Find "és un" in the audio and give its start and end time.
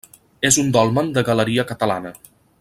0.49-0.71